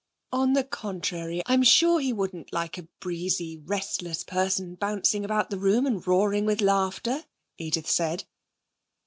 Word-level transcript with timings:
'On 0.31 0.53
the 0.53 0.63
contrary; 0.63 1.43
I'm 1.45 1.61
sure 1.61 1.99
he 1.99 2.11
wouldn't 2.11 2.51
like 2.51 2.79
a 2.79 2.87
breezy, 2.99 3.57
restless 3.63 4.23
person 4.23 4.73
bouncing 4.73 5.23
about 5.23 5.51
the 5.51 5.59
room 5.59 5.85
and 5.85 6.03
roaring 6.07 6.47
with 6.47 6.59
laughter,' 6.59 7.25
Edith 7.59 7.87
said. 7.87 8.23